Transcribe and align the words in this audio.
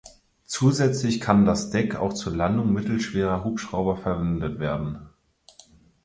Zusätzlich 0.45 1.21
kann 1.21 1.45
das 1.45 1.69
Deck 1.69 1.95
auch 1.95 2.13
zur 2.13 2.35
Landung 2.35 2.73
mittelschwerer 2.73 3.43
Hubschrauber 3.43 3.97
verwendet 3.97 4.57
werden. 4.57 5.07